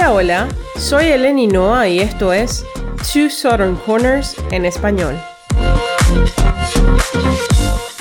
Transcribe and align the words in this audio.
Hola, 0.00 0.12
hola, 0.14 0.48
soy 0.78 1.08
Eleni 1.08 1.46
Noah 1.46 1.86
y 1.86 2.00
esto 2.00 2.32
es 2.32 2.64
Two 3.12 3.28
Southern 3.28 3.76
Corners 3.76 4.34
en 4.50 4.64
español. 4.64 5.14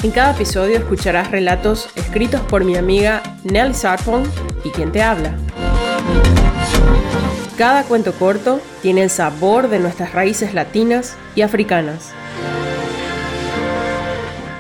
En 0.02 0.12
cada 0.12 0.32
episodio 0.32 0.78
escucharás 0.78 1.30
relatos 1.30 1.90
escritos 1.98 2.40
por 2.40 2.64
mi 2.64 2.78
amiga 2.78 3.22
Nelly 3.44 3.74
Sarpong 3.74 4.26
y 4.64 4.70
quien 4.70 4.94
te 4.94 5.02
habla. 5.02 5.36
Cada 7.58 7.84
cuento 7.84 8.14
corto 8.14 8.62
tiene 8.82 9.04
el 9.04 9.10
sabor 9.10 9.68
de 9.68 9.80
nuestras 9.80 10.14
raíces 10.14 10.54
latinas 10.54 11.18
y 11.36 11.42
africanas. 11.42 12.14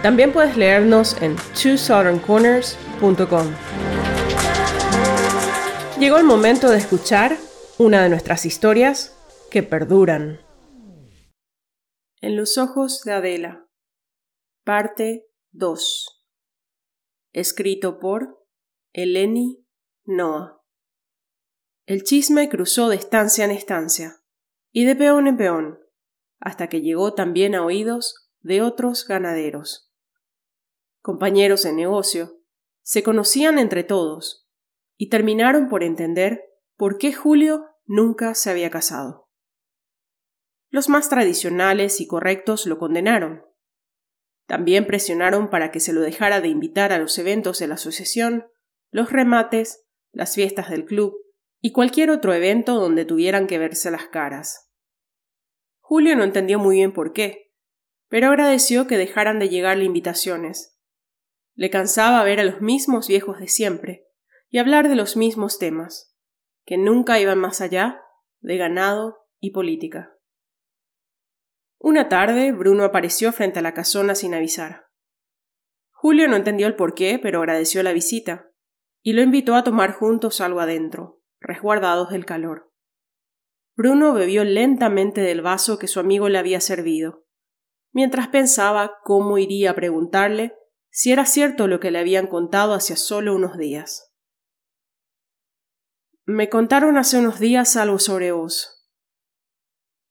También 0.03 0.33
puedes 0.33 0.57
leernos 0.57 1.15
en 1.21 1.37
twosoutherncorners.com. 1.53 3.47
Llegó 5.99 6.17
el 6.17 6.23
momento 6.23 6.69
de 6.69 6.77
escuchar 6.77 7.37
una 7.77 8.01
de 8.01 8.07
nuestras 8.07 8.45
historias 8.45 9.17
que 9.51 9.63
perduran. 9.63 10.39
En 12.21 12.37
los 12.37 12.57
ojos 12.57 13.01
de 13.03 13.11
Adela. 13.11 13.67
Parte 14.63 15.27
2. 15.51 16.25
Escrito 17.33 17.99
por 17.99 18.47
Eleni 18.93 19.67
Noah. 20.05 20.61
El 21.85 22.05
chisme 22.05 22.47
cruzó 22.47 22.87
de 22.87 22.95
estancia 22.95 23.43
en 23.43 23.51
estancia 23.51 24.23
y 24.71 24.85
de 24.85 24.95
peón 24.95 25.27
en 25.27 25.35
peón, 25.35 25.79
hasta 26.39 26.69
que 26.69 26.79
llegó 26.79 27.13
también 27.13 27.55
a 27.55 27.65
oídos 27.65 28.31
de 28.39 28.61
otros 28.61 29.05
ganaderos. 29.05 29.91
Compañeros 31.01 31.63
de 31.63 31.73
negocio, 31.73 32.39
se 32.83 33.03
conocían 33.03 33.59
entre 33.59 33.83
todos 33.83 34.48
y 35.01 35.07
terminaron 35.07 35.69
por 35.69 35.81
entender 35.81 36.43
por 36.75 36.97
qué 36.97 37.13
Julio 37.13 37.65
nunca 37.85 38.35
se 38.35 38.49
había 38.49 38.69
casado. 38.69 39.29
Los 40.69 40.89
más 40.89 41.07
tradicionales 41.07 42.01
y 42.01 42.05
correctos 42.05 42.65
lo 42.65 42.77
condenaron. 42.77 43.45
También 44.45 44.85
presionaron 44.85 45.49
para 45.49 45.71
que 45.71 45.79
se 45.79 45.93
lo 45.93 46.01
dejara 46.01 46.41
de 46.41 46.49
invitar 46.49 46.91
a 46.91 46.99
los 46.99 47.17
eventos 47.17 47.59
de 47.59 47.67
la 47.67 47.75
asociación, 47.75 48.49
los 48.91 49.09
remates, 49.09 49.87
las 50.11 50.35
fiestas 50.35 50.69
del 50.69 50.83
club 50.83 51.15
y 51.61 51.71
cualquier 51.71 52.11
otro 52.11 52.33
evento 52.33 52.75
donde 52.75 53.05
tuvieran 53.05 53.47
que 53.47 53.57
verse 53.57 53.91
las 53.91 54.09
caras. 54.09 54.69
Julio 55.79 56.17
no 56.17 56.25
entendió 56.25 56.59
muy 56.59 56.75
bien 56.75 56.91
por 56.91 57.13
qué, 57.13 57.53
pero 58.09 58.27
agradeció 58.27 58.85
que 58.85 58.97
dejaran 58.97 59.39
de 59.39 59.47
llegarle 59.47 59.85
invitaciones. 59.85 60.77
Le 61.53 61.69
cansaba 61.69 62.21
ver 62.25 62.41
a 62.41 62.43
los 62.43 62.59
mismos 62.59 63.07
viejos 63.07 63.39
de 63.39 63.47
siempre, 63.47 64.08
y 64.49 64.57
hablar 64.57 64.89
de 64.89 64.95
los 64.95 65.15
mismos 65.15 65.59
temas, 65.59 66.15
que 66.65 66.77
nunca 66.77 67.19
iban 67.19 67.39
más 67.39 67.61
allá 67.61 68.01
de 68.39 68.57
ganado 68.57 69.27
y 69.39 69.51
política. 69.51 70.15
Una 71.77 72.09
tarde, 72.09 72.51
Bruno 72.51 72.83
apareció 72.83 73.31
frente 73.31 73.59
a 73.59 73.61
la 73.61 73.73
casona 73.73 74.15
sin 74.15 74.33
avisar. 74.33 74.87
Julio 75.91 76.27
no 76.27 76.35
entendió 76.35 76.67
el 76.67 76.75
porqué, 76.75 77.19
pero 77.21 77.39
agradeció 77.39 77.83
la 77.83 77.93
visita, 77.93 78.49
y 79.01 79.13
lo 79.13 79.21
invitó 79.21 79.55
a 79.55 79.63
tomar 79.63 79.93
juntos 79.93 80.41
algo 80.41 80.59
adentro, 80.59 81.21
resguardados 81.39 82.09
del 82.09 82.25
calor. 82.25 82.73
Bruno 83.75 84.13
bebió 84.13 84.43
lentamente 84.43 85.21
del 85.21 85.41
vaso 85.41 85.79
que 85.79 85.87
su 85.87 86.01
amigo 86.01 86.27
le 86.27 86.37
había 86.37 86.59
servido, 86.59 87.25
mientras 87.91 88.27
pensaba 88.27 88.97
cómo 89.03 89.37
iría 89.37 89.71
a 89.71 89.75
preguntarle 89.75 90.53
si 90.89 91.11
era 91.11 91.25
cierto 91.25 91.67
lo 91.67 91.79
que 91.79 91.91
le 91.91 91.99
habían 91.99 92.27
contado 92.27 92.73
hacía 92.73 92.97
solo 92.97 93.33
unos 93.35 93.57
días. 93.57 94.08
Me 96.31 96.47
contaron 96.47 96.99
hace 96.99 97.17
unos 97.17 97.39
días 97.39 97.75
algo 97.75 97.97
sobre 97.97 98.31
vos. 98.31 98.87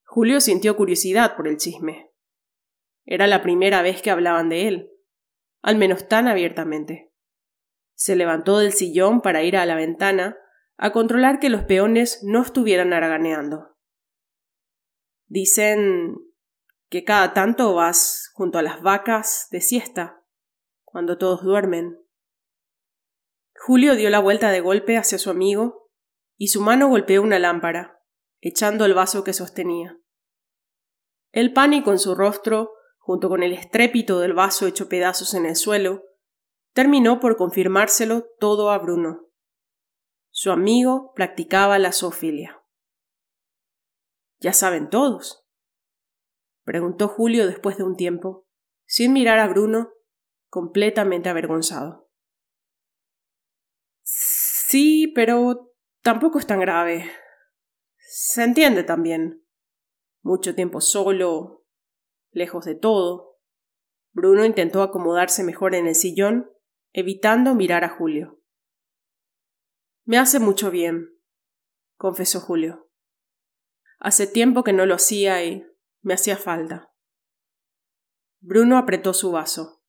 Julio 0.04 0.40
sintió 0.40 0.76
curiosidad 0.76 1.36
por 1.36 1.46
el 1.46 1.58
chisme. 1.58 2.10
Era 3.04 3.28
la 3.28 3.40
primera 3.40 3.82
vez 3.82 4.02
que 4.02 4.10
hablaban 4.10 4.48
de 4.48 4.66
él, 4.66 4.90
al 5.62 5.76
menos 5.76 6.08
tan 6.08 6.26
abiertamente. 6.26 7.14
Se 7.94 8.16
levantó 8.16 8.58
del 8.58 8.72
sillón 8.72 9.20
para 9.20 9.44
ir 9.44 9.56
a 9.56 9.64
la 9.64 9.76
ventana 9.76 10.36
a 10.76 10.90
controlar 10.90 11.38
que 11.38 11.50
los 11.50 11.62
peones 11.62 12.24
no 12.24 12.42
estuvieran 12.42 12.92
haraganeando. 12.92 13.76
Dicen 15.28 16.16
que 16.88 17.04
cada 17.04 17.32
tanto 17.32 17.76
vas 17.76 18.32
junto 18.34 18.58
a 18.58 18.62
las 18.62 18.82
vacas 18.82 19.46
de 19.52 19.60
siesta, 19.60 20.24
cuando 20.82 21.16
todos 21.16 21.44
duermen. 21.44 21.96
Julio 23.54 23.94
dio 23.94 24.10
la 24.10 24.18
vuelta 24.18 24.50
de 24.50 24.60
golpe 24.60 24.96
hacia 24.96 25.18
su 25.18 25.30
amigo 25.30 25.87
y 26.38 26.48
su 26.48 26.62
mano 26.62 26.88
golpeó 26.88 27.20
una 27.20 27.38
lámpara, 27.38 28.00
echando 28.40 28.84
el 28.84 28.94
vaso 28.94 29.24
que 29.24 29.34
sostenía. 29.34 29.98
El 31.32 31.52
pánico 31.52 31.90
en 31.90 31.98
su 31.98 32.14
rostro, 32.14 32.72
junto 32.98 33.28
con 33.28 33.42
el 33.42 33.52
estrépito 33.52 34.20
del 34.20 34.32
vaso 34.32 34.66
hecho 34.66 34.88
pedazos 34.88 35.34
en 35.34 35.44
el 35.44 35.56
suelo, 35.56 36.04
terminó 36.72 37.18
por 37.18 37.36
confirmárselo 37.36 38.24
todo 38.38 38.70
a 38.70 38.78
Bruno. 38.78 39.28
Su 40.30 40.52
amigo 40.52 41.12
practicaba 41.14 41.78
la 41.80 41.92
zoofilia. 41.92 42.62
¿Ya 44.38 44.52
saben 44.52 44.88
todos? 44.88 45.44
preguntó 46.62 47.08
Julio 47.08 47.46
después 47.46 47.78
de 47.78 47.82
un 47.82 47.96
tiempo, 47.96 48.46
sin 48.86 49.12
mirar 49.12 49.40
a 49.40 49.48
Bruno, 49.48 49.90
completamente 50.48 51.28
avergonzado. 51.28 52.08
Sí, 54.02 55.10
pero 55.14 55.67
Tampoco 56.02 56.38
es 56.38 56.46
tan 56.46 56.60
grave. 56.60 57.10
Se 57.98 58.42
entiende 58.42 58.84
también. 58.84 59.44
Mucho 60.22 60.54
tiempo 60.54 60.80
solo, 60.80 61.66
lejos 62.30 62.64
de 62.64 62.74
todo. 62.74 63.38
Bruno 64.12 64.44
intentó 64.44 64.82
acomodarse 64.82 65.44
mejor 65.44 65.74
en 65.74 65.86
el 65.86 65.94
sillón, 65.94 66.50
evitando 66.92 67.54
mirar 67.54 67.84
a 67.84 67.88
Julio. 67.88 68.40
Me 70.04 70.18
hace 70.18 70.40
mucho 70.40 70.70
bien, 70.70 71.18
confesó 71.96 72.40
Julio. 72.40 72.90
Hace 73.98 74.26
tiempo 74.26 74.64
que 74.64 74.72
no 74.72 74.86
lo 74.86 74.94
hacía 74.94 75.44
y 75.44 75.66
me 76.00 76.14
hacía 76.14 76.36
falta. 76.36 76.92
Bruno 78.40 78.78
apretó 78.78 79.12
su 79.12 79.32
vaso. 79.32 79.82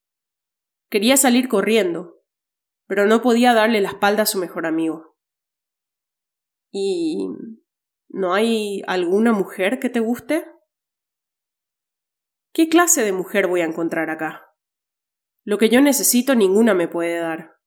Quería 0.89 1.17
salir 1.17 1.47
corriendo, 1.47 2.23
pero 2.87 3.05
no 3.05 3.21
podía 3.21 3.53
darle 3.53 3.79
la 3.79 3.89
espalda 3.89 4.23
a 4.23 4.25
su 4.25 4.39
mejor 4.39 4.65
amigo. 4.65 5.08
¿Y 6.72 7.28
no 8.09 8.34
hay 8.34 8.81
alguna 8.88 9.34
mujer 9.34 9.80
que 9.80 9.90
te 9.90 10.00
guste? 10.00 10.46
¿Qué 12.52 12.69
clase 12.69 13.03
de 13.03 13.12
mujer 13.12 13.47
voy 13.47 13.62
a 13.62 13.66
encontrar 13.66 14.09
acá? 14.09 14.56
Lo 15.44 15.57
que 15.57 15.69
yo 15.69 15.81
necesito 15.81 16.35
ninguna 16.35 16.74
me 16.74 16.88
puede 16.88 17.19
dar. 17.19 17.59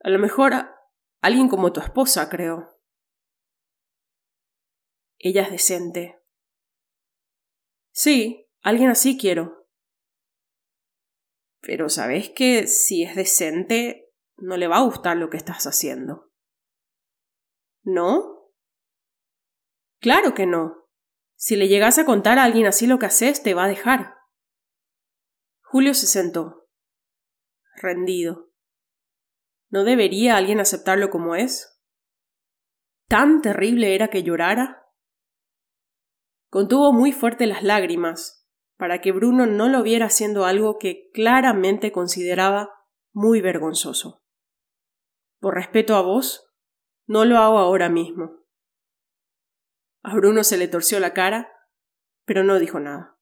A 0.00 0.10
lo 0.10 0.18
mejor 0.18 0.52
alguien 1.20 1.48
como 1.48 1.72
tu 1.72 1.80
esposa, 1.80 2.28
creo. 2.28 2.80
Ella 5.18 5.42
es 5.42 5.50
decente. 5.50 6.20
Sí, 7.92 8.50
alguien 8.62 8.90
así 8.90 9.16
quiero. 9.16 9.68
Pero 11.60 11.88
sabes 11.88 12.30
que 12.30 12.66
si 12.66 13.04
es 13.04 13.14
decente, 13.14 14.12
no 14.36 14.56
le 14.56 14.66
va 14.66 14.78
a 14.78 14.82
gustar 14.82 15.16
lo 15.16 15.30
que 15.30 15.36
estás 15.36 15.66
haciendo. 15.66 16.31
¿No? 17.82 18.52
Claro 20.00 20.34
que 20.34 20.46
no. 20.46 20.88
Si 21.36 21.56
le 21.56 21.68
llegas 21.68 21.98
a 21.98 22.04
contar 22.04 22.38
a 22.38 22.44
alguien 22.44 22.66
así 22.66 22.86
lo 22.86 22.98
que 22.98 23.06
haces, 23.06 23.42
te 23.42 23.54
va 23.54 23.64
a 23.64 23.68
dejar. 23.68 24.14
Julio 25.62 25.94
se 25.94 26.06
sentó, 26.06 26.68
rendido. 27.76 28.52
¿No 29.70 29.84
debería 29.84 30.36
alguien 30.36 30.60
aceptarlo 30.60 31.10
como 31.10 31.34
es? 31.34 31.80
¿Tan 33.08 33.40
terrible 33.40 33.94
era 33.94 34.08
que 34.08 34.22
llorara? 34.22 34.86
Contuvo 36.50 36.92
muy 36.92 37.12
fuerte 37.12 37.46
las 37.46 37.62
lágrimas, 37.62 38.46
para 38.76 39.00
que 39.00 39.12
Bruno 39.12 39.46
no 39.46 39.68
lo 39.68 39.82
viera 39.82 40.06
haciendo 40.06 40.44
algo 40.44 40.78
que 40.78 41.10
claramente 41.14 41.90
consideraba 41.92 42.70
muy 43.12 43.40
vergonzoso. 43.40 44.22
Por 45.40 45.54
respeto 45.54 45.96
a 45.96 46.02
vos, 46.02 46.51
no 47.12 47.26
lo 47.26 47.36
hago 47.36 47.58
ahora 47.58 47.90
mismo. 47.90 48.42
A 50.02 50.14
Bruno 50.14 50.44
se 50.44 50.56
le 50.56 50.66
torció 50.66 50.98
la 50.98 51.12
cara, 51.12 51.52
pero 52.24 52.42
no 52.42 52.58
dijo 52.58 52.80
nada. 52.80 53.18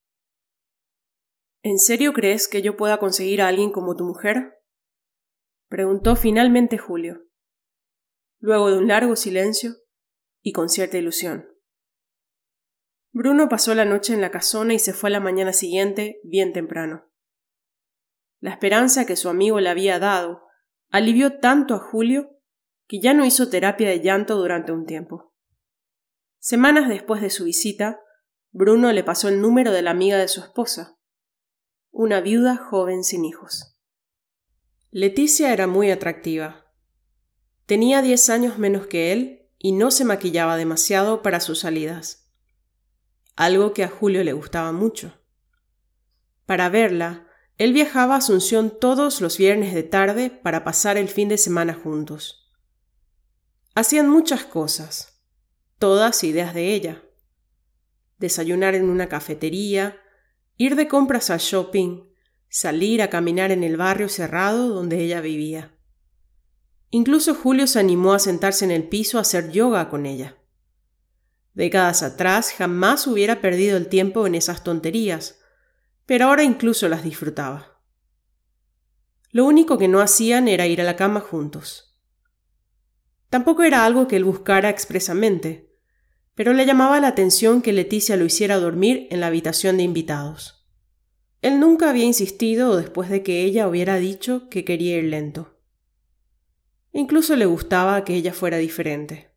¿En 1.63 1.77
serio 1.77 2.13
crees 2.13 2.47
que 2.47 2.63
yo 2.63 2.77
pueda 2.77 2.99
conseguir 2.99 3.43
a 3.43 3.49
alguien 3.49 3.73
como 3.73 3.97
tu 3.97 4.05
mujer? 4.05 4.63
preguntó 5.69 6.15
finalmente 6.15 6.79
Julio, 6.79 7.25
luego 8.39 8.71
de 8.71 8.79
un 8.79 8.87
largo 8.87 9.17
silencio 9.17 9.75
y 10.41 10.53
con 10.53 10.69
cierta 10.69 10.97
ilusión. 10.97 11.49
Bruno 13.13 13.49
pasó 13.49 13.75
la 13.75 13.85
noche 13.85 14.15
en 14.15 14.21
la 14.21 14.31
casona 14.31 14.73
y 14.73 14.79
se 14.79 14.93
fue 14.93 15.11
a 15.11 15.15
la 15.15 15.21
mañana 15.21 15.53
siguiente 15.53 16.21
bien 16.23 16.53
temprano. 16.53 17.11
La 18.39 18.51
esperanza 18.51 19.05
que 19.05 19.17
su 19.17 19.29
amigo 19.29 19.59
le 19.59 19.69
había 19.69 19.99
dado 19.99 20.45
alivió 20.91 21.41
tanto 21.41 21.75
a 21.75 21.79
Julio 21.81 22.40
que 22.91 22.99
ya 22.99 23.15
no 23.15 23.25
hizo 23.25 23.49
terapia 23.49 23.89
de 23.89 24.01
llanto 24.01 24.35
durante 24.35 24.73
un 24.73 24.85
tiempo. 24.85 25.33
Semanas 26.41 26.89
después 26.89 27.23
de 27.23 27.31
su 27.31 27.45
visita, 27.45 28.01
Bruno 28.51 28.91
le 28.91 29.05
pasó 29.05 29.29
el 29.29 29.41
número 29.41 29.71
de 29.71 29.81
la 29.81 29.93
amiga 29.93 30.19
de 30.19 30.27
su 30.27 30.41
esposa, 30.41 30.99
una 31.93 32.21
viuda 32.21 32.57
joven 32.57 33.05
sin 33.05 33.25
hijos. 33.25 33.79
Leticia 34.91 35.53
era 35.53 35.69
muy 35.69 35.93
atractiva. 35.93 36.67
Tenía 37.65 38.03
diez 38.03 38.29
años 38.29 38.59
menos 38.59 38.89
que 38.89 39.13
él 39.13 39.53
y 39.57 39.71
no 39.71 39.93
se 39.93 40.05
maquillaba 40.05 40.57
demasiado 40.57 41.23
para 41.23 41.39
sus 41.39 41.61
salidas, 41.61 42.33
algo 43.37 43.73
que 43.73 43.85
a 43.85 43.89
Julio 43.89 44.25
le 44.25 44.33
gustaba 44.33 44.73
mucho. 44.73 45.17
Para 46.45 46.69
verla, 46.69 47.29
él 47.57 47.73
viajaba 47.73 48.15
a 48.15 48.19
Asunción 48.19 48.77
todos 48.81 49.21
los 49.21 49.39
viernes 49.39 49.75
de 49.75 49.85
tarde 49.85 50.29
para 50.29 50.65
pasar 50.65 50.97
el 50.97 51.07
fin 51.09 51.29
de 51.29 51.39
semana 51.39 51.73
juntos. 51.73 52.39
Hacían 53.75 54.09
muchas 54.09 54.45
cosas, 54.45 55.23
todas 55.79 56.25
ideas 56.25 56.55
de 56.55 56.75
ella. 56.75 57.03
Desayunar 58.19 58.75
en 58.75 58.89
una 58.89 59.09
cafetería, 59.09 59.97
ir 60.57 60.77
de 60.77 60.89
compras 60.89 61.31
al 61.31 61.39
shopping, 61.39 62.05
salir 62.49 63.01
a 63.01 63.11
caminar 63.11 63.53
en 63.53 63.63
el 63.63 63.77
barrio 63.77 64.09
cerrado 64.09 64.69
donde 64.69 65.01
ella 65.03 65.21
vivía. 65.21 65.77
Incluso 66.91 67.35
Julio 67.35 67.69
se 67.69 67.79
animó 67.79 68.13
a 68.13 68.19
sentarse 68.19 68.65
en 68.65 68.73
el 68.73 68.89
piso 68.89 69.19
a 69.19 69.21
hacer 69.21 69.53
yoga 69.53 69.89
con 69.89 70.05
ella. 70.05 70.37
Décadas 71.55 72.03
atrás 72.03 72.53
jamás 72.53 73.07
hubiera 73.07 73.41
perdido 73.41 73.77
el 73.77 73.89
tiempo 73.89 74.27
en 74.27 74.35
esas 74.35 74.65
tonterías, 74.65 75.39
pero 76.07 76.27
ahora 76.27 76.43
incluso 76.43 76.89
las 76.89 77.05
disfrutaba. 77.05 77.81
Lo 79.31 79.45
único 79.45 79.79
que 79.79 79.87
no 79.87 80.01
hacían 80.01 80.49
era 80.49 80.67
ir 80.67 80.81
a 80.81 80.85
la 80.85 80.97
cama 80.97 81.21
juntos. 81.21 81.90
Tampoco 83.31 83.63
era 83.63 83.87
algo 83.87 84.09
que 84.09 84.17
él 84.17 84.25
buscara 84.25 84.69
expresamente, 84.69 85.71
pero 86.35 86.53
le 86.53 86.67
llamaba 86.67 87.01
la 87.01 87.09
atención 87.09 87.63
que 87.63 87.73
Leticia 87.73 88.17
lo 88.17 88.25
hiciera 88.25 88.59
dormir 88.59 89.07
en 89.11 89.21
la 89.21 89.29
habitación 89.29 89.77
de 89.77 89.85
invitados. 89.85 90.67
Él 91.41 91.61
nunca 91.61 91.89
había 91.89 92.05
insistido 92.05 92.77
después 92.77 93.09
de 93.09 93.23
que 93.23 93.45
ella 93.45 93.69
hubiera 93.69 93.97
dicho 93.97 94.49
que 94.51 94.65
quería 94.65 94.99
ir 94.99 95.05
lento. 95.05 95.57
Incluso 96.93 97.37
le 97.37 97.47
gustaba 97.47 98.05
que 98.05 98.15
ella 98.15 98.33
fuera 98.33 98.59
diferente. 98.59 99.31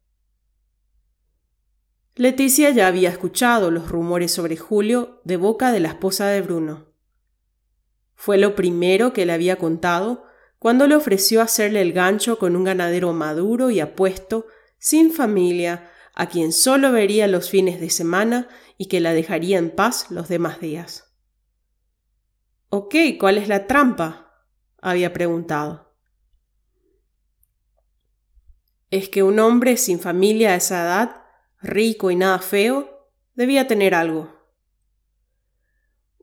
Leticia 2.15 2.71
ya 2.71 2.87
había 2.87 3.09
escuchado 3.09 3.71
los 3.71 3.89
rumores 3.89 4.31
sobre 4.31 4.57
Julio 4.57 5.21
de 5.23 5.37
boca 5.37 5.71
de 5.71 5.79
la 5.79 5.89
esposa 5.89 6.27
de 6.27 6.41
Bruno. 6.41 6.87
Fue 8.15 8.37
lo 8.37 8.55
primero 8.55 9.13
que 9.13 9.25
le 9.25 9.33
había 9.33 9.57
contado 9.57 10.25
cuando 10.63 10.87
le 10.87 10.95
ofreció 10.95 11.41
hacerle 11.41 11.81
el 11.81 11.91
gancho 11.91 12.39
con 12.39 12.55
un 12.55 12.63
ganadero 12.63 13.11
maduro 13.11 13.69
y 13.69 13.81
apuesto, 13.81 14.45
sin 14.77 15.11
familia, 15.11 15.91
a 16.15 16.29
quien 16.29 16.53
solo 16.53 16.93
vería 16.93 17.27
los 17.27 17.49
fines 17.49 17.81
de 17.81 17.89
semana 17.89 18.47
y 18.77 18.87
que 18.87 19.01
la 19.01 19.11
dejaría 19.11 19.57
en 19.57 19.71
paz 19.71 20.09
los 20.09 20.29
demás 20.29 20.61
días. 20.61 21.13
Ok, 22.69 22.95
¿cuál 23.19 23.39
es 23.39 23.49
la 23.49 23.67
trampa? 23.67 24.47
había 24.81 25.11
preguntado. 25.11 25.97
Es 28.89 29.09
que 29.09 29.21
un 29.21 29.39
hombre 29.39 29.75
sin 29.75 29.99
familia 29.99 30.51
a 30.51 30.55
esa 30.55 30.83
edad 30.83 31.23
rico 31.61 32.09
y 32.09 32.15
nada 32.15 32.39
feo, 32.39 33.09
debía 33.33 33.67
tener 33.67 33.93
algo. 33.93 34.33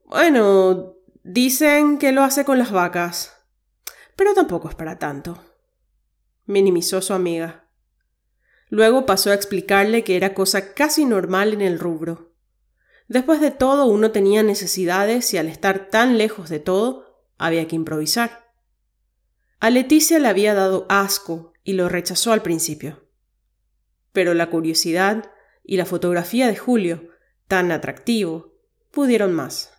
Bueno, 0.06 0.94
dicen 1.24 1.98
que 1.98 2.12
lo 2.12 2.22
hace 2.22 2.46
con 2.46 2.56
las 2.56 2.72
vacas, 2.72 3.39
pero 4.20 4.34
tampoco 4.34 4.68
es 4.68 4.74
para 4.74 4.98
tanto, 4.98 5.42
minimizó 6.44 7.00
su 7.00 7.14
amiga. 7.14 7.70
Luego 8.68 9.06
pasó 9.06 9.30
a 9.30 9.34
explicarle 9.34 10.04
que 10.04 10.14
era 10.14 10.34
cosa 10.34 10.74
casi 10.74 11.06
normal 11.06 11.54
en 11.54 11.62
el 11.62 11.78
rubro. 11.78 12.34
Después 13.08 13.40
de 13.40 13.50
todo, 13.50 13.86
uno 13.86 14.10
tenía 14.10 14.42
necesidades 14.42 15.32
y 15.32 15.38
al 15.38 15.46
estar 15.48 15.88
tan 15.88 16.18
lejos 16.18 16.50
de 16.50 16.58
todo, 16.58 17.24
había 17.38 17.66
que 17.66 17.76
improvisar. 17.76 18.52
A 19.58 19.70
Leticia 19.70 20.18
le 20.18 20.28
había 20.28 20.52
dado 20.52 20.84
asco 20.90 21.54
y 21.64 21.72
lo 21.72 21.88
rechazó 21.88 22.34
al 22.34 22.42
principio 22.42 23.08
pero 24.12 24.34
la 24.34 24.50
curiosidad 24.50 25.30
y 25.64 25.76
la 25.76 25.86
fotografía 25.86 26.48
de 26.48 26.56
Julio, 26.56 27.08
tan 27.46 27.70
atractivo, 27.70 28.54
pudieron 28.90 29.32
más. 29.32 29.72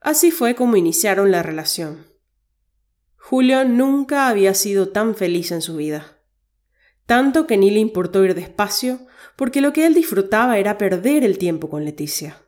Así 0.00 0.30
fue 0.30 0.54
como 0.54 0.76
iniciaron 0.76 1.30
la 1.30 1.42
relación. 1.42 2.13
Julio 3.26 3.64
nunca 3.64 4.28
había 4.28 4.52
sido 4.52 4.90
tan 4.90 5.14
feliz 5.14 5.50
en 5.50 5.62
su 5.62 5.76
vida. 5.76 6.18
Tanto 7.06 7.46
que 7.46 7.56
ni 7.56 7.70
le 7.70 7.80
importó 7.80 8.22
ir 8.22 8.34
despacio, 8.34 8.98
porque 9.34 9.62
lo 9.62 9.72
que 9.72 9.86
él 9.86 9.94
disfrutaba 9.94 10.58
era 10.58 10.76
perder 10.76 11.24
el 11.24 11.38
tiempo 11.38 11.70
con 11.70 11.86
Leticia. 11.86 12.42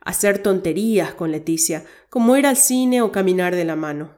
Hacer 0.00 0.40
tonterías 0.40 1.14
con 1.14 1.30
Leticia, 1.30 1.84
como 2.10 2.36
ir 2.36 2.48
al 2.48 2.56
cine 2.56 3.00
o 3.00 3.12
caminar 3.12 3.54
de 3.54 3.64
la 3.64 3.76
mano. 3.76 4.16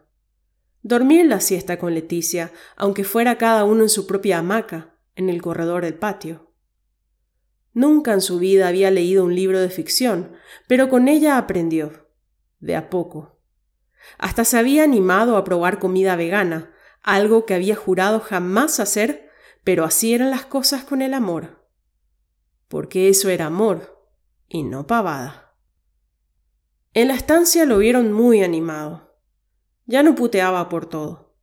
Dormir 0.81 1.27
la 1.27 1.39
siesta 1.39 1.79
con 1.79 1.93
Leticia, 1.93 2.51
aunque 2.77 3.05
fuera 3.05 3.37
cada 3.37 3.65
uno 3.65 3.83
en 3.83 3.91
su 3.91 4.07
propia 4.07 4.39
hamaca, 4.39 4.97
en 5.17 5.29
el 5.29 5.43
corredor 5.43 5.85
del 5.85 5.97
patio. 5.97 6.51
Nunca 7.75 8.15
en 8.15 8.23
su 8.23 8.39
vida 8.39 8.69
había 8.69 8.91
leído 8.91 9.23
un 9.23 9.35
libro 9.35 9.61
de 9.61 9.69
ficción, 9.69 10.33
pero 10.67 10.89
con 10.89 11.09
ella 11.09 11.37
aprendió, 11.37 12.09
de 12.59 12.75
a 12.75 12.89
poco. 12.89 13.40
Hasta 14.19 14.45
se 14.45 14.59
había 14.59 14.85
animado 14.85 15.37
a 15.37 15.45
probar 15.45 15.79
comida 15.79 16.17
vegana, 16.17 16.73
algo 17.03 17.47
que 17.47 17.55
había 17.55 17.77
jurado 17.77 18.21
jamás 18.21 18.81
hacer, 18.81 19.31
pero 19.65 19.85
así 19.85 20.15
eran 20.15 20.31
las 20.31 20.47
cosas 20.47 20.85
con 20.85 21.03
el 21.03 21.15
amor. 21.15 21.67
Porque 22.69 23.09
eso 23.09 23.29
era 23.29 23.47
amor, 23.47 24.09
y 24.49 24.63
no 24.63 24.87
pavada. 24.87 25.55
En 26.93 27.09
la 27.09 27.15
estancia 27.15 27.65
lo 27.67 27.79
vieron 27.79 28.13
muy 28.13 28.43
animado. 28.43 29.17
Ya 29.87 30.03
no 30.03 30.15
puteaba 30.15 30.69
por 30.69 30.87
todo. 30.87 31.37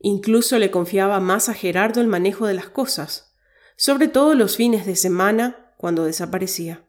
Incluso 0.00 0.58
le 0.58 0.70
confiaba 0.70 1.20
más 1.20 1.48
a 1.48 1.54
Gerardo 1.54 2.00
el 2.00 2.06
manejo 2.06 2.46
de 2.46 2.54
las 2.54 2.68
cosas, 2.68 3.34
sobre 3.76 4.08
todo 4.08 4.34
los 4.34 4.56
fines 4.56 4.86
de 4.86 4.96
semana 4.96 5.74
cuando 5.76 6.04
desaparecía. 6.04 6.84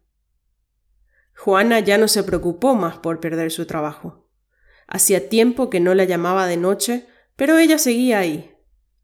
Juana 1.36 1.80
ya 1.80 1.98
no 1.98 2.08
se 2.08 2.24
preocupó 2.24 2.76
más 2.76 2.98
por 2.98 3.20
perder 3.20 3.52
su 3.52 3.66
trabajo. 3.66 4.29
Hacía 4.92 5.30
tiempo 5.30 5.70
que 5.70 5.80
no 5.80 5.94
la 5.94 6.04
llamaba 6.04 6.48
de 6.48 6.58
noche, 6.58 7.08
pero 7.36 7.60
ella 7.60 7.78
seguía 7.78 8.20
ahí, 8.20 8.56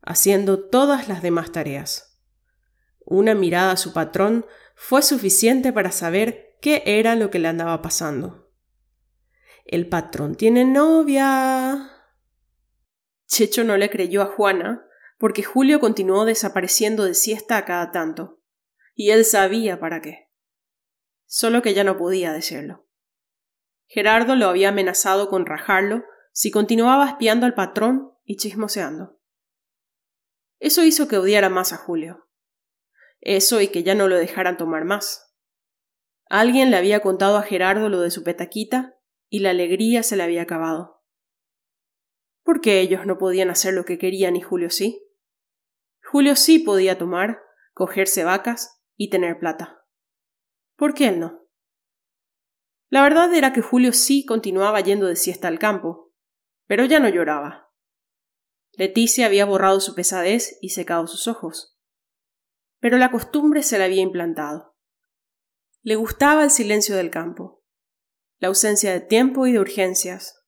haciendo 0.01 0.67
todas 0.67 1.07
las 1.07 1.21
demás 1.21 1.51
tareas. 1.51 2.19
Una 3.05 3.35
mirada 3.35 3.73
a 3.73 3.77
su 3.77 3.93
patrón 3.93 4.45
fue 4.75 5.03
suficiente 5.03 5.71
para 5.71 5.91
saber 5.91 6.57
qué 6.59 6.81
era 6.85 7.15
lo 7.15 7.29
que 7.29 7.37
le 7.37 7.47
andaba 7.47 7.83
pasando. 7.83 8.51
El 9.63 9.87
patrón 9.87 10.35
tiene 10.35 10.65
novia, 10.65 11.95
Checho 13.27 13.63
no 13.63 13.77
le 13.77 13.89
creyó 13.89 14.21
a 14.21 14.27
Juana, 14.27 14.87
porque 15.17 15.43
Julio 15.43 15.79
continuó 15.79 16.25
desapareciendo 16.25 17.05
de 17.05 17.15
siesta 17.15 17.57
a 17.57 17.65
cada 17.65 17.91
tanto, 17.91 18.41
y 18.93 19.09
él 19.11 19.25
sabía 19.25 19.79
para 19.79 20.01
qué. 20.01 20.29
Solo 21.25 21.61
que 21.61 21.73
ya 21.73 21.83
no 21.83 21.97
podía 21.97 22.31
decirlo. 22.31 22.84
Gerardo 23.95 24.35
lo 24.35 24.47
había 24.47 24.69
amenazado 24.69 25.29
con 25.29 25.45
rajarlo 25.45 26.03
si 26.33 26.51
continuaba 26.51 27.07
espiando 27.07 27.45
al 27.45 27.53
patrón 27.53 28.11
y 28.25 28.35
chismoseando. 28.35 29.21
Eso 30.59 30.83
hizo 30.83 31.07
que 31.07 31.17
odiara 31.17 31.47
más 31.47 31.71
a 31.71 31.77
Julio. 31.77 32.27
Eso 33.21 33.61
y 33.61 33.69
que 33.69 33.83
ya 33.83 33.95
no 33.95 34.09
lo 34.09 34.17
dejaran 34.17 34.57
tomar 34.57 34.83
más. 34.83 35.33
Alguien 36.27 36.71
le 36.71 36.77
había 36.77 36.99
contado 36.99 37.37
a 37.37 37.43
Gerardo 37.43 37.87
lo 37.87 38.01
de 38.01 38.11
su 38.11 38.25
petaquita 38.25 38.97
y 39.29 39.39
la 39.39 39.51
alegría 39.51 40.03
se 40.03 40.17
le 40.17 40.23
había 40.23 40.41
acabado. 40.41 41.01
¿Por 42.43 42.59
qué 42.59 42.81
ellos 42.81 43.05
no 43.05 43.17
podían 43.17 43.49
hacer 43.49 43.73
lo 43.73 43.85
que 43.85 43.97
querían 43.97 44.35
y 44.35 44.41
Julio 44.41 44.71
sí? 44.71 45.07
Julio 46.03 46.35
sí 46.35 46.59
podía 46.59 46.97
tomar, 46.97 47.39
cogerse 47.73 48.25
vacas 48.25 48.83
y 48.97 49.09
tener 49.09 49.39
plata. 49.39 49.85
¿Por 50.75 50.93
qué 50.93 51.07
él 51.07 51.21
no? 51.21 51.44
La 52.89 53.01
verdad 53.01 53.33
era 53.33 53.53
que 53.53 53.61
Julio 53.61 53.93
sí 53.93 54.25
continuaba 54.25 54.79
yendo 54.79 55.07
de 55.07 55.15
siesta 55.15 55.47
al 55.47 55.59
campo, 55.59 56.13
pero 56.67 56.85
ya 56.85 56.99
no 56.99 57.09
lloraba. 57.09 57.71
Leticia 58.73 59.25
había 59.25 59.45
borrado 59.45 59.79
su 59.79 59.95
pesadez 59.95 60.57
y 60.61 60.69
secado 60.69 61.07
sus 61.07 61.27
ojos. 61.27 61.77
Pero 62.79 62.97
la 62.97 63.09
costumbre 63.09 63.63
se 63.63 63.77
la 63.79 63.85
había 63.85 64.01
implantado. 64.01 64.75
Le 65.81 65.95
gustaba 65.95 66.43
el 66.43 66.51
silencio 66.51 66.95
del 66.95 67.09
campo, 67.09 67.63
la 68.39 68.49
ausencia 68.49 68.91
de 68.91 69.01
tiempo 69.01 69.47
y 69.47 69.53
de 69.53 69.59
urgencias, 69.59 70.43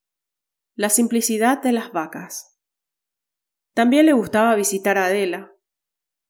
la 0.75 0.89
simplicidad 0.89 1.61
de 1.61 1.71
las 1.71 1.91
vacas. 1.91 2.59
También 3.73 4.05
le 4.05 4.13
gustaba 4.13 4.55
visitar 4.55 4.97
a 4.97 5.05
Adela, 5.05 5.53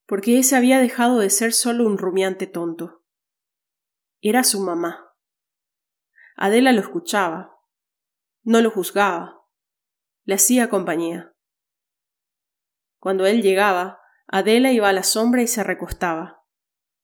porque 0.05 0.39
ese 0.39 0.55
había 0.55 0.79
dejado 0.79 1.19
de 1.19 1.29
ser 1.29 1.53
solo 1.53 1.85
un 1.85 1.97
rumiante 1.97 2.47
tonto. 2.47 3.05
Era 4.21 4.43
su 4.43 4.61
mamá. 4.61 5.06
Adela 6.39 6.71
lo 6.71 6.81
escuchaba, 6.81 7.57
no 8.43 8.61
lo 8.61 8.69
juzgaba, 8.69 9.43
le 10.23 10.35
hacía 10.35 10.69
compañía. 10.69 11.33
Cuando 12.99 13.25
él 13.25 13.41
llegaba, 13.41 13.99
Adela 14.27 14.71
iba 14.71 14.87
a 14.87 14.93
la 14.93 15.01
sombra 15.01 15.41
y 15.41 15.47
se 15.47 15.63
recostaba, 15.63 16.45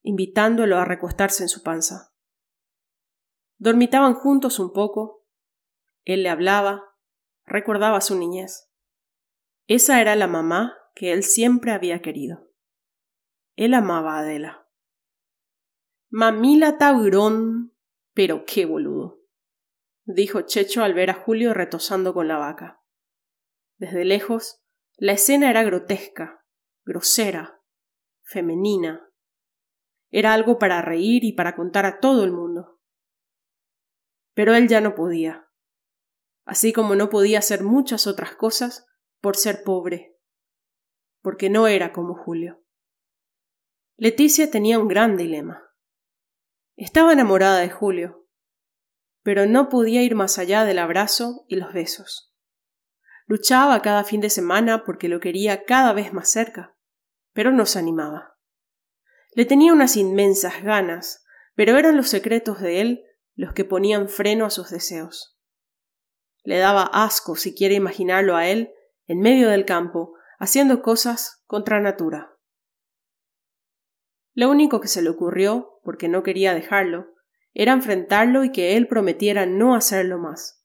invitándolo 0.02 0.78
a 0.78 0.84
recostarse 0.84 1.42
en 1.42 1.48
su 1.48 1.64
panza. 1.64 2.14
Dormitaban 3.58 4.14
juntos 4.14 4.60
un 4.60 4.72
poco, 4.72 5.26
él 6.04 6.22
le 6.22 6.28
hablaba, 6.28 6.84
recordaba 7.44 8.00
su 8.00 8.16
niñez. 8.16 8.70
Esa 9.66 10.00
era 10.00 10.14
la 10.14 10.28
mamá 10.28 10.76
que 10.94 11.12
él 11.12 11.24
siempre 11.24 11.72
había 11.72 12.00
querido. 12.02 12.52
Él 13.56 13.74
amaba 13.74 14.14
a 14.14 14.20
Adela. 14.20 14.68
Mamila 16.08 16.78
taurón, 16.78 17.74
pero 18.12 18.44
qué 18.44 18.64
boludo, 18.64 19.23
dijo 20.04 20.42
Checho 20.42 20.82
al 20.82 20.94
ver 20.94 21.10
a 21.10 21.14
Julio 21.14 21.54
retosando 21.54 22.14
con 22.14 22.28
la 22.28 22.38
vaca. 22.38 22.82
Desde 23.76 24.04
lejos, 24.04 24.62
la 24.96 25.12
escena 25.12 25.50
era 25.50 25.64
grotesca, 25.64 26.44
grosera, 26.84 27.60
femenina. 28.22 29.10
Era 30.10 30.32
algo 30.32 30.58
para 30.58 30.82
reír 30.82 31.24
y 31.24 31.32
para 31.32 31.56
contar 31.56 31.86
a 31.86 31.98
todo 31.98 32.24
el 32.24 32.30
mundo. 32.30 32.80
Pero 34.34 34.54
él 34.54 34.68
ya 34.68 34.80
no 34.80 34.94
podía, 34.94 35.48
así 36.44 36.72
como 36.72 36.94
no 36.94 37.08
podía 37.08 37.38
hacer 37.38 37.62
muchas 37.62 38.06
otras 38.06 38.34
cosas 38.36 38.86
por 39.20 39.36
ser 39.36 39.64
pobre, 39.64 40.18
porque 41.22 41.50
no 41.50 41.66
era 41.66 41.92
como 41.92 42.14
Julio. 42.14 42.62
Leticia 43.96 44.50
tenía 44.50 44.78
un 44.78 44.88
gran 44.88 45.16
dilema. 45.16 45.62
Estaba 46.76 47.12
enamorada 47.12 47.60
de 47.60 47.70
Julio, 47.70 48.23
pero 49.24 49.46
no 49.46 49.70
podía 49.70 50.02
ir 50.02 50.14
más 50.14 50.38
allá 50.38 50.64
del 50.64 50.78
abrazo 50.78 51.44
y 51.48 51.56
los 51.56 51.72
besos. 51.72 52.32
Luchaba 53.26 53.80
cada 53.80 54.04
fin 54.04 54.20
de 54.20 54.28
semana 54.28 54.84
porque 54.84 55.08
lo 55.08 55.18
quería 55.18 55.64
cada 55.64 55.94
vez 55.94 56.12
más 56.12 56.30
cerca, 56.30 56.76
pero 57.32 57.50
no 57.50 57.64
se 57.64 57.78
animaba. 57.78 58.36
Le 59.32 59.46
tenía 59.46 59.72
unas 59.72 59.96
inmensas 59.96 60.62
ganas, 60.62 61.24
pero 61.54 61.78
eran 61.78 61.96
los 61.96 62.08
secretos 62.08 62.60
de 62.60 62.82
él 62.82 63.04
los 63.34 63.54
que 63.54 63.64
ponían 63.64 64.08
freno 64.08 64.44
a 64.44 64.50
sus 64.50 64.70
deseos. 64.70 65.40
Le 66.42 66.58
daba 66.58 66.82
asco 66.84 67.34
siquiera 67.34 67.74
imaginarlo 67.74 68.36
a 68.36 68.46
él 68.46 68.74
en 69.06 69.20
medio 69.20 69.48
del 69.48 69.64
campo, 69.64 70.12
haciendo 70.38 70.82
cosas 70.82 71.42
contra 71.46 71.80
natura. 71.80 72.36
Lo 74.34 74.50
único 74.50 74.80
que 74.80 74.88
se 74.88 75.00
le 75.00 75.08
ocurrió, 75.08 75.80
porque 75.82 76.08
no 76.08 76.22
quería 76.22 76.52
dejarlo, 76.52 77.13
era 77.54 77.72
enfrentarlo 77.72 78.44
y 78.44 78.52
que 78.52 78.76
él 78.76 78.86
prometiera 78.86 79.46
no 79.46 79.74
hacerlo 79.74 80.18
más. 80.18 80.64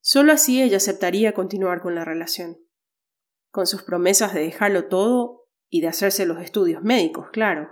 Solo 0.00 0.32
así 0.32 0.62
ella 0.62 0.76
aceptaría 0.76 1.34
continuar 1.34 1.82
con 1.82 1.94
la 1.94 2.04
relación. 2.04 2.58
Con 3.50 3.66
sus 3.66 3.82
promesas 3.82 4.34
de 4.34 4.40
dejarlo 4.40 4.86
todo 4.86 5.48
y 5.68 5.80
de 5.80 5.88
hacerse 5.88 6.26
los 6.26 6.40
estudios 6.40 6.82
médicos, 6.82 7.28
claro. 7.32 7.70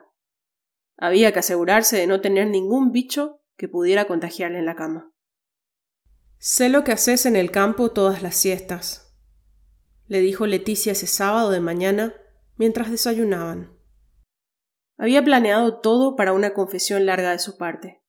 Había 0.97 1.33
que 1.33 1.39
asegurarse 1.39 1.97
de 1.97 2.07
no 2.07 2.21
tener 2.21 2.49
ningún 2.49 2.91
bicho 2.91 3.43
que 3.57 3.69
pudiera 3.69 4.07
contagiarle 4.07 4.59
en 4.59 4.67
la 4.67 4.77
cama. 4.77 5.13
Sé 6.39 6.69
lo 6.69 6.85
que 6.85 6.93
haces 6.93 7.27
en 7.27 7.37
el 7.37 7.51
campo 7.51 7.93
todas 7.93 8.23
las 8.23 8.35
siestas, 8.35 9.07
le 10.09 10.21
dijo 10.21 10.47
Leticia 10.47 10.93
ese 10.93 11.07
sábado 11.07 11.51
de 11.51 11.61
mañana 11.61 12.15
mientras 12.57 12.91
desayunaban. 12.91 13.77
Había 14.97 15.23
planeado 15.23 15.81
todo 15.81 16.17
para 16.17 16.33
una 16.33 16.55
confesión 16.55 17.07
larga 17.07 17.33
de 17.33 17.39
su 17.39 17.57
parte. 17.57 18.03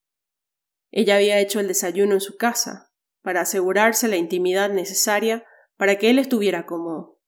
Ella 0.91 1.15
había 1.15 1.39
hecho 1.39 1.59
el 1.59 1.67
desayuno 1.67 2.13
en 2.13 2.21
su 2.21 2.37
casa, 2.37 2.91
para 3.21 3.41
asegurarse 3.41 4.07
la 4.07 4.15
intimidad 4.15 4.69
necesaria 4.69 5.45
para 5.75 5.97
que 5.97 6.09
él 6.09 6.19
estuviera 6.19 6.65
cómodo. 6.65 7.19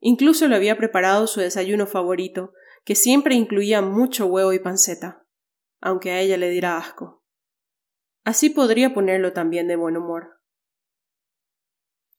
Incluso 0.00 0.46
le 0.46 0.56
había 0.56 0.76
preparado 0.76 1.26
su 1.26 1.40
desayuno 1.40 1.86
favorito, 1.86 2.52
que 2.84 2.94
siempre 2.94 3.34
incluía 3.34 3.82
mucho 3.82 4.26
huevo 4.26 4.52
y 4.52 4.60
panceta, 4.60 5.26
aunque 5.80 6.12
a 6.12 6.20
ella 6.20 6.36
le 6.36 6.50
diera 6.50 6.78
asco. 6.78 7.24
Así 8.24 8.50
podría 8.50 8.94
ponerlo 8.94 9.32
también 9.32 9.68
de 9.68 9.76
buen 9.76 9.96
humor. 9.96 10.40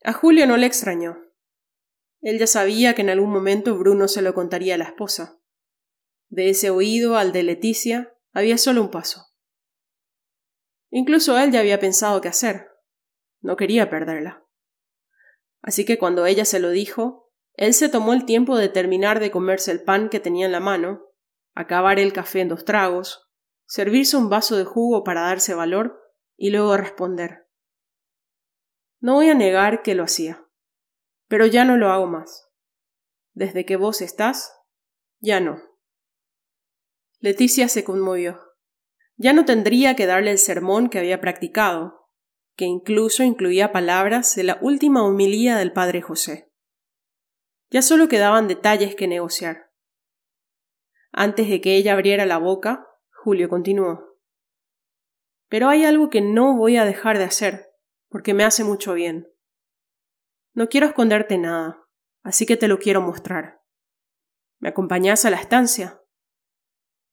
A 0.03 0.13
Julio 0.13 0.45
no 0.45 0.57
le 0.57 0.65
extrañó. 0.65 1.17
Él 2.21 2.37
ya 2.37 2.47
sabía 2.47 2.95
que 2.95 3.01
en 3.01 3.09
algún 3.09 3.31
momento 3.31 3.77
Bruno 3.77 4.07
se 4.07 4.21
lo 4.21 4.33
contaría 4.33 4.75
a 4.75 4.77
la 4.77 4.85
esposa. 4.85 5.39
De 6.27 6.49
ese 6.49 6.69
oído 6.69 7.17
al 7.17 7.31
de 7.31 7.43
Leticia 7.43 8.13
había 8.33 8.57
solo 8.57 8.81
un 8.81 8.91
paso. 8.91 9.28
Incluso 10.91 11.37
él 11.37 11.51
ya 11.51 11.59
había 11.59 11.79
pensado 11.79 12.21
qué 12.21 12.27
hacer. 12.27 12.69
No 13.41 13.55
quería 13.55 13.89
perderla. 13.89 14.45
Así 15.61 15.85
que 15.85 15.97
cuando 15.97 16.25
ella 16.25 16.45
se 16.45 16.59
lo 16.59 16.69
dijo, 16.69 17.31
él 17.53 17.73
se 17.73 17.89
tomó 17.89 18.13
el 18.13 18.25
tiempo 18.25 18.57
de 18.57 18.69
terminar 18.69 19.19
de 19.19 19.31
comerse 19.31 19.71
el 19.71 19.83
pan 19.83 20.09
que 20.09 20.19
tenía 20.19 20.45
en 20.45 20.51
la 20.51 20.59
mano, 20.59 21.05
acabar 21.53 21.99
el 21.99 22.13
café 22.13 22.41
en 22.41 22.49
dos 22.49 22.63
tragos, 22.63 23.29
servirse 23.65 24.17
un 24.17 24.29
vaso 24.29 24.55
de 24.55 24.63
jugo 24.63 25.03
para 25.03 25.21
darse 25.21 25.53
valor 25.53 26.01
y 26.37 26.51
luego 26.51 26.77
responder. 26.77 27.47
No 29.01 29.15
voy 29.15 29.29
a 29.29 29.33
negar 29.33 29.83
que 29.83 29.95
lo 29.95 30.03
hacía, 30.03 30.45
pero 31.27 31.45
ya 31.45 31.65
no 31.65 31.77
lo 31.77 31.89
hago 31.89 32.07
más. 32.07 32.49
Desde 33.33 33.65
que 33.65 33.75
vos 33.75 34.01
estás, 34.01 34.53
ya 35.19 35.39
no. 35.39 35.61
Leticia 37.19 37.67
se 37.67 37.83
conmovió. 37.83 38.48
Ya 39.21 39.33
no 39.33 39.43
tendría 39.43 39.97
que 39.97 40.05
darle 40.05 40.31
el 40.31 40.37
sermón 40.37 40.89
que 40.89 40.97
había 40.97 41.19
practicado, 41.19 42.09
que 42.55 42.63
incluso 42.63 43.21
incluía 43.21 43.73
palabras 43.73 44.33
de 44.33 44.43
la 44.43 44.57
última 44.61 45.03
homilía 45.03 45.57
del 45.57 45.73
padre 45.73 46.01
José. 46.01 46.53
Ya 47.69 47.81
solo 47.81 48.07
quedaban 48.07 48.47
detalles 48.47 48.95
que 48.95 49.09
negociar. 49.09 49.73
Antes 51.11 51.49
de 51.49 51.59
que 51.59 51.75
ella 51.75 51.93
abriera 51.93 52.25
la 52.25 52.37
boca, 52.37 52.87
Julio 53.11 53.49
continuó. 53.49 54.17
Pero 55.49 55.67
hay 55.67 55.83
algo 55.83 56.09
que 56.09 56.21
no 56.21 56.55
voy 56.55 56.77
a 56.77 56.85
dejar 56.85 57.17
de 57.17 57.25
hacer, 57.25 57.71
porque 58.07 58.33
me 58.33 58.45
hace 58.45 58.63
mucho 58.63 58.93
bien. 58.93 59.27
No 60.53 60.69
quiero 60.69 60.87
esconderte 60.87 61.37
nada, 61.37 61.85
así 62.23 62.45
que 62.45 62.55
te 62.55 62.69
lo 62.69 62.79
quiero 62.79 63.01
mostrar. 63.01 63.59
¿Me 64.59 64.69
acompañás 64.69 65.25
a 65.25 65.29
la 65.29 65.37
estancia? 65.37 65.98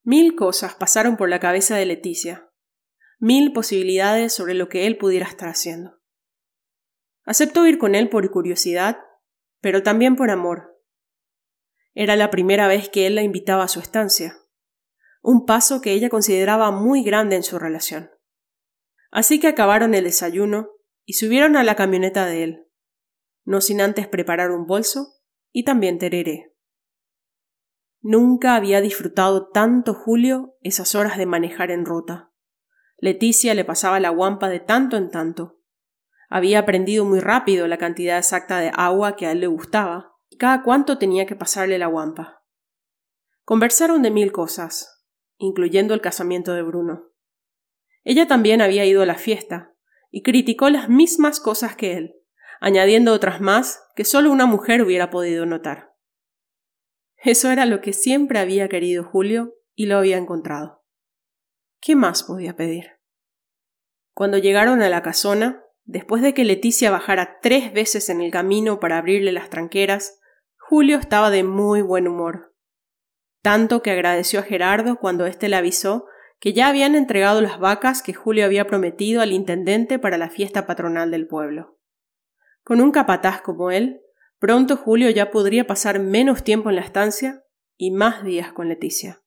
Mil 0.06 0.36
cosas 0.36 0.74
pasaron 0.74 1.18
por 1.18 1.28
la 1.28 1.38
cabeza 1.38 1.76
de 1.76 1.84
Leticia, 1.84 2.48
mil 3.18 3.52
posibilidades 3.52 4.32
sobre 4.32 4.54
lo 4.54 4.70
que 4.70 4.86
él 4.86 4.96
pudiera 4.96 5.26
estar 5.26 5.50
haciendo. 5.50 5.98
Aceptó 7.24 7.66
ir 7.66 7.76
con 7.76 7.94
él 7.94 8.08
por 8.08 8.30
curiosidad, 8.30 8.96
pero 9.60 9.82
también 9.82 10.16
por 10.16 10.30
amor. 10.30 10.80
Era 11.92 12.16
la 12.16 12.30
primera 12.30 12.68
vez 12.68 12.88
que 12.88 13.06
él 13.06 13.16
la 13.16 13.22
invitaba 13.22 13.64
a 13.64 13.68
su 13.68 13.80
estancia 13.80 14.38
un 15.26 15.44
paso 15.44 15.80
que 15.80 15.90
ella 15.90 16.08
consideraba 16.08 16.70
muy 16.70 17.02
grande 17.02 17.34
en 17.34 17.42
su 17.42 17.58
relación. 17.58 18.12
Así 19.10 19.40
que 19.40 19.48
acabaron 19.48 19.92
el 19.92 20.04
desayuno 20.04 20.68
y 21.04 21.14
subieron 21.14 21.56
a 21.56 21.64
la 21.64 21.74
camioneta 21.74 22.26
de 22.26 22.44
él, 22.44 22.68
no 23.44 23.60
sin 23.60 23.80
antes 23.80 24.06
preparar 24.06 24.52
un 24.52 24.66
bolso 24.66 25.14
y 25.50 25.64
también 25.64 25.98
tereré. 25.98 26.54
Nunca 28.08 28.54
había 28.54 28.80
disfrutado 28.80 29.48
tanto 29.48 29.92
Julio 29.92 30.54
esas 30.62 30.94
horas 30.94 31.18
de 31.18 31.26
manejar 31.26 31.72
en 31.72 31.84
ruta. 31.84 32.30
Leticia 32.98 33.52
le 33.52 33.64
pasaba 33.64 33.98
la 33.98 34.10
guampa 34.10 34.48
de 34.48 34.60
tanto 34.60 34.96
en 34.96 35.10
tanto. 35.10 35.58
Había 36.28 36.60
aprendido 36.60 37.04
muy 37.04 37.18
rápido 37.18 37.66
la 37.66 37.78
cantidad 37.78 38.16
exacta 38.16 38.60
de 38.60 38.70
agua 38.72 39.16
que 39.16 39.26
a 39.26 39.32
él 39.32 39.40
le 39.40 39.48
gustaba, 39.48 40.14
y 40.28 40.36
cada 40.36 40.62
cuánto 40.62 40.98
tenía 40.98 41.26
que 41.26 41.34
pasarle 41.34 41.78
la 41.78 41.88
guampa. 41.88 42.44
Conversaron 43.42 44.02
de 44.02 44.12
mil 44.12 44.30
cosas, 44.30 45.04
incluyendo 45.36 45.92
el 45.92 46.00
casamiento 46.00 46.52
de 46.52 46.62
Bruno. 46.62 47.06
Ella 48.04 48.28
también 48.28 48.62
había 48.62 48.84
ido 48.84 49.02
a 49.02 49.06
la 49.06 49.16
fiesta, 49.16 49.74
y 50.12 50.22
criticó 50.22 50.70
las 50.70 50.88
mismas 50.88 51.40
cosas 51.40 51.74
que 51.74 51.96
él, 51.96 52.14
añadiendo 52.60 53.12
otras 53.12 53.40
más 53.40 53.82
que 53.96 54.04
solo 54.04 54.30
una 54.30 54.46
mujer 54.46 54.80
hubiera 54.82 55.10
podido 55.10 55.44
notar. 55.44 55.95
Eso 57.22 57.50
era 57.50 57.66
lo 57.66 57.80
que 57.80 57.92
siempre 57.92 58.38
había 58.38 58.68
querido 58.68 59.04
Julio 59.04 59.54
y 59.74 59.86
lo 59.86 59.98
había 59.98 60.16
encontrado. 60.16 60.84
¿Qué 61.80 61.96
más 61.96 62.22
podía 62.22 62.56
pedir? 62.56 62.92
Cuando 64.12 64.38
llegaron 64.38 64.82
a 64.82 64.88
la 64.88 65.02
casona, 65.02 65.64
después 65.84 66.22
de 66.22 66.34
que 66.34 66.44
Leticia 66.44 66.90
bajara 66.90 67.38
tres 67.40 67.72
veces 67.72 68.08
en 68.08 68.20
el 68.20 68.30
camino 68.30 68.80
para 68.80 68.98
abrirle 68.98 69.32
las 69.32 69.50
tranqueras, 69.50 70.20
Julio 70.56 70.98
estaba 70.98 71.30
de 71.30 71.44
muy 71.44 71.82
buen 71.82 72.08
humor 72.08 72.56
tanto 73.46 73.80
que 73.80 73.92
agradeció 73.92 74.40
a 74.40 74.42
Gerardo 74.42 74.96
cuando 74.96 75.24
éste 75.24 75.48
le 75.48 75.54
avisó 75.54 76.06
que 76.40 76.52
ya 76.52 76.66
habían 76.66 76.96
entregado 76.96 77.40
las 77.40 77.60
vacas 77.60 78.02
que 78.02 78.12
Julio 78.12 78.44
había 78.44 78.66
prometido 78.66 79.22
al 79.22 79.30
intendente 79.30 80.00
para 80.00 80.18
la 80.18 80.30
fiesta 80.30 80.66
patronal 80.66 81.12
del 81.12 81.28
pueblo. 81.28 81.78
Con 82.64 82.80
un 82.80 82.90
capataz 82.90 83.42
como 83.42 83.70
él, 83.70 84.00
pronto 84.38 84.76
Julio 84.76 85.10
ya 85.10 85.30
podría 85.30 85.66
pasar 85.66 85.98
menos 85.98 86.44
tiempo 86.44 86.70
en 86.70 86.76
la 86.76 86.82
estancia 86.82 87.44
y 87.76 87.90
más 87.90 88.24
días 88.24 88.52
con 88.52 88.68
Leticia. 88.68 89.22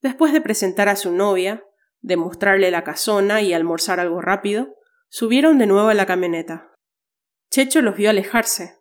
Después 0.00 0.32
de 0.32 0.40
presentar 0.40 0.88
a 0.88 0.96
su 0.96 1.12
novia, 1.12 1.64
de 2.00 2.16
mostrarle 2.16 2.70
la 2.70 2.84
casona 2.84 3.40
y 3.40 3.54
almorzar 3.54 4.00
algo 4.00 4.20
rápido, 4.20 4.74
subieron 5.08 5.58
de 5.58 5.66
nuevo 5.66 5.88
a 5.88 5.94
la 5.94 6.06
camioneta. 6.06 6.70
Checho 7.50 7.80
los 7.80 7.96
vio 7.96 8.10
alejarse, 8.10 8.78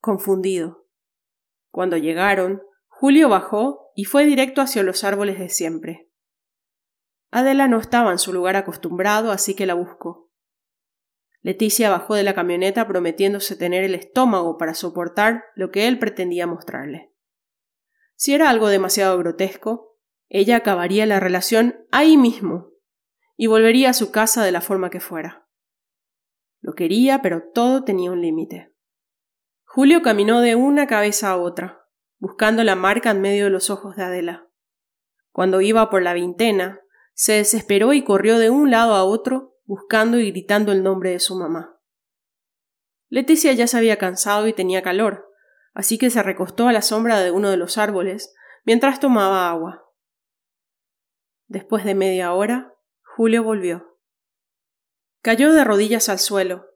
confundido. 0.00 0.86
Cuando 1.70 1.96
llegaron, 1.96 2.62
Julio 2.88 3.28
bajó 3.28 3.92
y 3.94 4.04
fue 4.04 4.26
directo 4.26 4.60
hacia 4.60 4.82
los 4.82 5.04
árboles 5.04 5.38
de 5.38 5.48
siempre. 5.48 6.10
Adela 7.30 7.68
no 7.68 7.78
estaba 7.78 8.12
en 8.12 8.18
su 8.18 8.32
lugar 8.32 8.56
acostumbrado, 8.56 9.30
así 9.30 9.54
que 9.54 9.66
la 9.66 9.74
buscó. 9.74 10.25
Leticia 11.46 11.90
bajó 11.90 12.16
de 12.16 12.24
la 12.24 12.34
camioneta 12.34 12.88
prometiéndose 12.88 13.54
tener 13.54 13.84
el 13.84 13.94
estómago 13.94 14.58
para 14.58 14.74
soportar 14.74 15.44
lo 15.54 15.70
que 15.70 15.86
él 15.86 16.00
pretendía 16.00 16.44
mostrarle. 16.44 17.14
Si 18.16 18.34
era 18.34 18.50
algo 18.50 18.66
demasiado 18.66 19.16
grotesco, 19.16 19.96
ella 20.28 20.56
acabaría 20.56 21.06
la 21.06 21.20
relación 21.20 21.86
ahí 21.92 22.16
mismo 22.16 22.72
y 23.36 23.46
volvería 23.46 23.90
a 23.90 23.94
su 23.94 24.10
casa 24.10 24.42
de 24.42 24.50
la 24.50 24.60
forma 24.60 24.90
que 24.90 24.98
fuera. 24.98 25.46
Lo 26.62 26.74
quería, 26.74 27.22
pero 27.22 27.44
todo 27.54 27.84
tenía 27.84 28.10
un 28.10 28.22
límite. 28.22 28.74
Julio 29.62 30.02
caminó 30.02 30.40
de 30.40 30.56
una 30.56 30.88
cabeza 30.88 31.30
a 31.30 31.36
otra, 31.36 31.86
buscando 32.18 32.64
la 32.64 32.74
marca 32.74 33.12
en 33.12 33.20
medio 33.20 33.44
de 33.44 33.50
los 33.50 33.70
ojos 33.70 33.94
de 33.94 34.02
Adela. 34.02 34.48
Cuando 35.30 35.60
iba 35.60 35.90
por 35.90 36.02
la 36.02 36.12
vintena, 36.12 36.80
se 37.14 37.34
desesperó 37.34 37.92
y 37.92 38.02
corrió 38.02 38.40
de 38.40 38.50
un 38.50 38.72
lado 38.72 38.94
a 38.94 39.04
otro, 39.04 39.55
buscando 39.66 40.18
y 40.18 40.30
gritando 40.30 40.72
el 40.72 40.82
nombre 40.82 41.10
de 41.10 41.20
su 41.20 41.36
mamá. 41.36 41.78
Leticia 43.08 43.52
ya 43.52 43.66
se 43.66 43.76
había 43.76 43.98
cansado 43.98 44.48
y 44.48 44.52
tenía 44.52 44.82
calor, 44.82 45.30
así 45.74 45.98
que 45.98 46.10
se 46.10 46.22
recostó 46.22 46.68
a 46.68 46.72
la 46.72 46.82
sombra 46.82 47.20
de 47.20 47.30
uno 47.30 47.50
de 47.50 47.56
los 47.56 47.78
árboles 47.78 48.34
mientras 48.64 48.98
tomaba 48.98 49.48
agua. 49.48 49.84
Después 51.46 51.84
de 51.84 51.94
media 51.94 52.32
hora, 52.32 52.74
Julio 53.02 53.44
volvió. 53.44 53.98
Cayó 55.22 55.52
de 55.52 55.64
rodillas 55.64 56.08
al 56.08 56.18
suelo, 56.18 56.66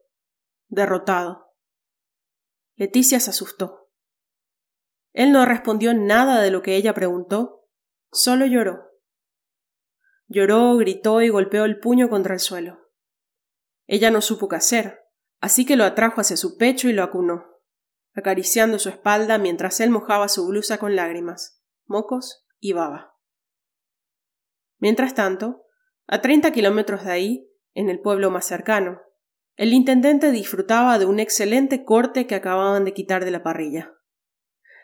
derrotado. 0.67 1.53
Leticia 2.75 3.19
se 3.19 3.29
asustó. 3.29 3.89
Él 5.13 5.31
no 5.31 5.45
respondió 5.45 5.93
nada 5.93 6.41
de 6.41 6.51
lo 6.51 6.61
que 6.61 6.77
ella 6.77 6.93
preguntó, 6.93 7.67
solo 8.11 8.45
lloró. 8.45 8.89
Lloró, 10.27 10.77
gritó 10.77 11.21
y 11.21 11.29
golpeó 11.29 11.65
el 11.65 11.79
puño 11.79 12.09
contra 12.09 12.33
el 12.33 12.39
suelo. 12.39 12.80
Ella 13.91 14.09
no 14.09 14.21
supo 14.21 14.47
qué 14.47 14.55
hacer, 14.55 15.01
así 15.41 15.65
que 15.65 15.75
lo 15.75 15.83
atrajo 15.83 16.21
hacia 16.21 16.37
su 16.37 16.55
pecho 16.55 16.87
y 16.87 16.93
lo 16.93 17.03
acunó, 17.03 17.43
acariciando 18.13 18.79
su 18.79 18.87
espalda 18.87 19.37
mientras 19.37 19.81
él 19.81 19.89
mojaba 19.89 20.29
su 20.29 20.47
blusa 20.47 20.77
con 20.77 20.95
lágrimas, 20.95 21.61
mocos 21.87 22.47
y 22.57 22.71
baba. 22.71 23.17
Mientras 24.77 25.13
tanto, 25.13 25.65
a 26.07 26.21
treinta 26.21 26.53
kilómetros 26.53 27.03
de 27.03 27.11
ahí, 27.11 27.51
en 27.73 27.89
el 27.89 27.99
pueblo 27.99 28.31
más 28.31 28.45
cercano, 28.45 29.01
el 29.57 29.73
intendente 29.73 30.31
disfrutaba 30.31 30.97
de 30.97 31.05
un 31.05 31.19
excelente 31.19 31.83
corte 31.83 32.27
que 32.27 32.35
acababan 32.35 32.85
de 32.85 32.93
quitar 32.93 33.25
de 33.25 33.31
la 33.31 33.43
parrilla. 33.43 33.93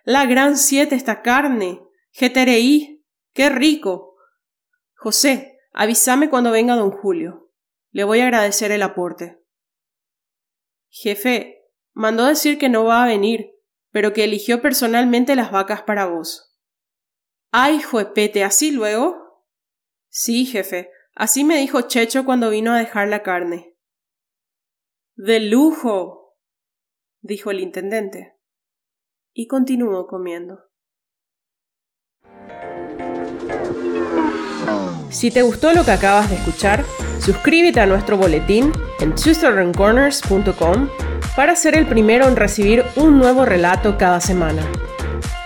La 0.04 0.26
gran 0.26 0.58
siete 0.58 0.96
esta 0.96 1.22
carne. 1.22 1.82
Jetereí. 2.12 3.06
Qué 3.32 3.50
rico. 3.50 4.18
José, 4.96 5.60
avísame 5.72 6.30
cuando 6.30 6.52
venga 6.52 6.76
don 6.76 6.92
Julio. 6.92 7.47
Le 7.92 8.04
voy 8.04 8.20
a 8.20 8.26
agradecer 8.26 8.72
el 8.72 8.84
aporte. 8.84 9.44
Jefe, 10.90 11.66
mandó 11.94 12.26
decir 12.26 12.58
que 12.58 12.70
no 12.70 12.86
va 12.86 13.04
a 13.04 13.08
venir, 13.08 13.52
pero 13.92 14.14
que 14.14 14.24
eligió 14.24 14.62
personalmente 14.62 15.36
las 15.36 15.52
vacas 15.52 15.82
para 15.82 16.06
vos. 16.06 16.56
Ay, 17.52 17.82
juepete, 17.82 18.44
¿así 18.44 18.72
luego? 18.72 19.46
Sí, 20.10 20.46
jefe, 20.46 20.90
así 21.16 21.44
me 21.44 21.58
dijo 21.58 21.82
Checho 21.82 22.26
cuando 22.26 22.50
vino 22.50 22.74
a 22.74 22.80
dejar 22.80 23.08
la 23.08 23.24
carne. 23.24 23.76
De 25.16 25.40
lujo, 25.40 26.38
dijo 27.22 27.52
el 27.52 27.60
intendente 27.60 28.38
y 29.34 29.48
continuó 29.48 30.08
comiendo. 30.08 30.64
Si 35.10 35.32
te 35.32 35.42
gustó 35.42 35.74
lo 35.74 35.86
que 35.86 35.92
acabas 35.92 36.30
de 36.30 36.36
escuchar, 36.36 36.84
suscríbete 37.20 37.80
a 37.80 37.86
nuestro 37.86 38.18
boletín 38.18 38.72
en 39.00 39.14
twoSouthernCorners.com 39.14 40.90
para 41.36 41.56
ser 41.56 41.78
el 41.78 41.86
primero 41.86 42.28
en 42.28 42.36
recibir 42.36 42.84
un 42.96 43.18
nuevo 43.18 43.46
relato 43.46 43.98
cada 43.98 44.20
semana. 44.22 44.64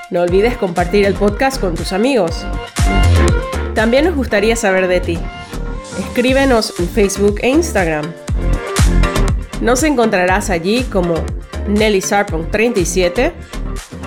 No 0.10 0.22
olvides 0.22 0.58
compartir 0.58 1.06
el 1.06 1.14
podcast 1.14 1.60
con 1.60 1.76
tus 1.76 1.94
amigos. 1.94 2.46
También 3.74 4.06
nos 4.06 4.16
gustaría 4.16 4.56
saber 4.56 4.88
de 4.88 5.00
ti. 5.00 5.20
Escríbenos 6.00 6.74
en 6.80 6.90
Facebook 6.90 7.40
e 7.42 7.50
Instagram. 7.50 8.12
Nos 9.62 9.84
encontrarás 9.84 10.50
allí 10.50 10.84
como 10.84 11.16
Nelly 11.68 12.04
37 12.52 13.34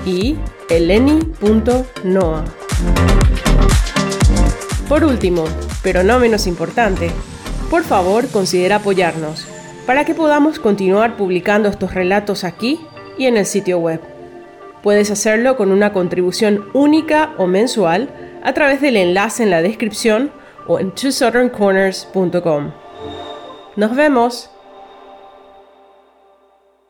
y 0.05 0.37
eleni.noa. 0.69 2.45
Por 4.89 5.05
último, 5.05 5.45
pero 5.83 6.03
no 6.03 6.19
menos 6.19 6.47
importante, 6.47 7.11
por 7.75 7.83
favor 7.83 8.29
considera 8.29 8.77
apoyarnos 8.77 9.49
para 9.85 10.05
que 10.05 10.15
podamos 10.15 10.61
continuar 10.61 11.17
publicando 11.17 11.69
estos 11.69 11.93
relatos 11.93 12.45
aquí 12.45 12.79
y 13.19 13.27
en 13.27 13.37
el 13.37 13.47
sitio 13.47 13.81
web. 13.81 14.01
Puedes 14.81 15.11
hacerlo 15.11 15.57
con 15.57 15.73
una 15.73 15.93
contribución 15.93 16.67
única 16.73 17.35
o 17.37 17.49
mensual 17.49 18.11
a 18.45 18.55
través 18.55 18.81
del 18.81 18.97
enlace 18.97 19.43
en 19.43 19.51
la 19.51 19.61
descripción 19.61 20.31
o 20.69 20.79
en 20.79 20.93
twosoutherncorners.com. 20.93 22.71
Nos 23.75 23.97
vemos. 23.97 24.54